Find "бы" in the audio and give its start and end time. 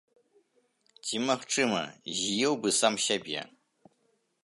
2.65-2.69